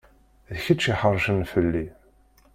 D 0.53 0.55
kečč 0.63 0.83
i 0.87 0.91
iḥeṛcen 0.93 1.39
fell-i. 1.51 1.85